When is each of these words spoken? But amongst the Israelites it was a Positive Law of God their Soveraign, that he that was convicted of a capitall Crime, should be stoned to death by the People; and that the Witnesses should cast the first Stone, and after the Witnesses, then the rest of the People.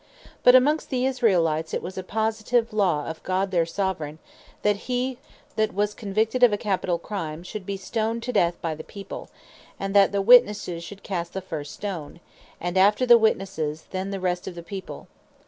But 0.41 0.55
amongst 0.55 0.89
the 0.89 1.05
Israelites 1.05 1.75
it 1.75 1.83
was 1.83 1.95
a 1.95 2.01
Positive 2.01 2.73
Law 2.73 3.05
of 3.05 3.21
God 3.21 3.51
their 3.51 3.67
Soveraign, 3.67 4.17
that 4.63 4.75
he 4.89 5.19
that 5.57 5.75
was 5.75 5.93
convicted 5.93 6.41
of 6.41 6.51
a 6.51 6.57
capitall 6.57 6.97
Crime, 6.97 7.43
should 7.43 7.67
be 7.67 7.77
stoned 7.77 8.23
to 8.23 8.33
death 8.33 8.59
by 8.63 8.73
the 8.73 8.83
People; 8.83 9.29
and 9.79 9.93
that 9.95 10.11
the 10.11 10.19
Witnesses 10.23 10.83
should 10.83 11.03
cast 11.03 11.33
the 11.33 11.39
first 11.41 11.71
Stone, 11.75 12.19
and 12.59 12.79
after 12.79 13.05
the 13.05 13.19
Witnesses, 13.19 13.83
then 13.91 14.09
the 14.09 14.19
rest 14.19 14.47
of 14.47 14.55
the 14.55 14.63
People. 14.63 15.07